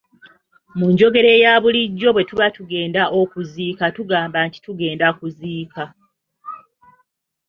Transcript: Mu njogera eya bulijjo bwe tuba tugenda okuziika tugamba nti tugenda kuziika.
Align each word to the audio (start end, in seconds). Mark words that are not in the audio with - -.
Mu 0.77 0.85
njogera 0.93 1.29
eya 1.37 1.53
bulijjo 1.63 2.09
bwe 2.13 2.23
tuba 2.29 2.45
tugenda 2.57 3.01
okuziika 3.19 3.85
tugamba 3.95 4.37
nti 4.47 4.59
tugenda 4.65 5.07
kuziika. 5.17 5.83